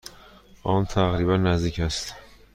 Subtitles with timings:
[0.63, 2.13] آن تقریبا نزدیک است.